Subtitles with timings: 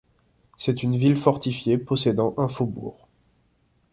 [0.57, 3.07] C'est une ville fortifiée possédant un faubourg.